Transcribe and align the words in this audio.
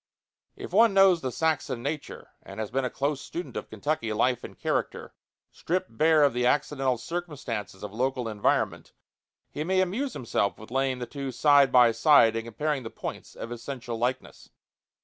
If 0.55 0.73
one 0.73 0.95
knows 0.95 1.21
the 1.21 1.31
Saxon 1.31 1.83
nature, 1.83 2.31
and 2.41 2.59
has 2.59 2.71
been 2.71 2.83
a 2.85 2.89
close 2.89 3.21
student 3.21 3.55
of 3.55 3.69
Kentucky 3.69 4.11
life 4.13 4.43
and 4.43 4.57
character, 4.57 5.13
stripped 5.51 5.95
bare 5.95 6.23
of 6.23 6.33
the 6.33 6.43
accidental 6.47 6.97
circumstances 6.97 7.83
of 7.83 7.93
local 7.93 8.27
environment, 8.27 8.93
he 9.51 9.63
may 9.63 9.79
amuse 9.79 10.13
himself 10.13 10.57
with 10.57 10.71
laying 10.71 10.97
the 10.97 11.05
two 11.05 11.31
side 11.31 11.71
by 11.71 11.91
side 11.91 12.35
and 12.35 12.45
comparing 12.45 12.81
the 12.81 12.89
points 12.89 13.35
of 13.35 13.51
essential 13.51 13.95
likeness. 13.95 14.49